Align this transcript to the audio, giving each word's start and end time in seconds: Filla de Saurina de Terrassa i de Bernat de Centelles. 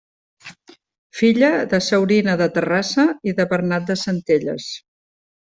Filla 1.19 1.49
de 1.73 1.81
Saurina 1.89 2.35
de 2.41 2.49
Terrassa 2.57 3.07
i 3.33 3.37
de 3.41 3.49
Bernat 3.55 3.89
de 3.93 3.99
Centelles. 4.07 4.71